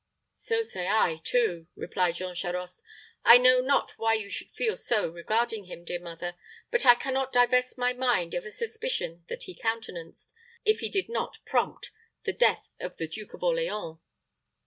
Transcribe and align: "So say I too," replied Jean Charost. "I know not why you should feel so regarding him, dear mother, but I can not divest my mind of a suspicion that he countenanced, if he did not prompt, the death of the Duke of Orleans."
"So 0.33 0.63
say 0.63 0.87
I 0.87 1.21
too," 1.23 1.67
replied 1.75 2.15
Jean 2.15 2.33
Charost. 2.33 2.81
"I 3.23 3.37
know 3.37 3.61
not 3.61 3.99
why 3.99 4.15
you 4.15 4.31
should 4.31 4.49
feel 4.49 4.75
so 4.75 5.07
regarding 5.07 5.65
him, 5.65 5.85
dear 5.85 5.99
mother, 5.99 6.33
but 6.71 6.87
I 6.87 6.95
can 6.95 7.13
not 7.13 7.31
divest 7.31 7.77
my 7.77 7.93
mind 7.93 8.33
of 8.33 8.43
a 8.43 8.49
suspicion 8.49 9.23
that 9.29 9.43
he 9.43 9.53
countenanced, 9.53 10.33
if 10.65 10.79
he 10.79 10.89
did 10.89 11.07
not 11.07 11.37
prompt, 11.45 11.91
the 12.23 12.33
death 12.33 12.71
of 12.79 12.97
the 12.97 13.07
Duke 13.07 13.35
of 13.35 13.43
Orleans." 13.43 13.99